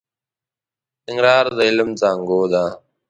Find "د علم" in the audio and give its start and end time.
1.57-1.89